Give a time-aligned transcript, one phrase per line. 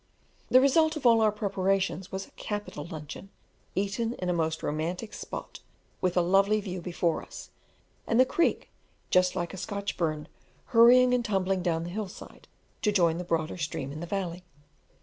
[0.49, 3.29] The result of all our preparations was a capital luncheon,
[3.75, 5.59] eaten in a most romantic spot,
[6.01, 7.51] with a lovely view before us,
[8.07, 8.71] and the creek
[9.11, 10.27] just like a Scotch burn,
[10.73, 12.47] hurrying and tumbling down the hill side
[12.81, 14.41] to join the broader stream in the valley.